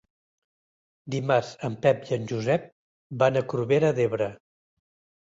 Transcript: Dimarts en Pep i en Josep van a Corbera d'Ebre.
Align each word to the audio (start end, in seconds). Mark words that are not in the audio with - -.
Dimarts 1.15 1.51
en 1.69 1.77
Pep 1.85 2.09
i 2.13 2.17
en 2.19 2.27
Josep 2.33 2.67
van 3.23 3.41
a 3.41 3.47
Corbera 3.55 3.97
d'Ebre. 4.01 4.35